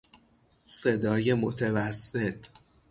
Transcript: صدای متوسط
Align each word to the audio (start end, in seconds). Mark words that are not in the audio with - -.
صدای 0.65 1.33
متوسط 1.33 2.35